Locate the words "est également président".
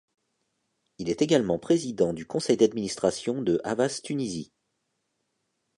1.11-2.11